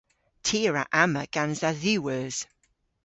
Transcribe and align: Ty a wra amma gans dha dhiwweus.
Ty 0.45 0.59
a 0.67 0.69
wra 0.71 0.83
amma 1.03 1.23
gans 1.33 1.59
dha 1.61 1.71
dhiwweus. 1.81 2.37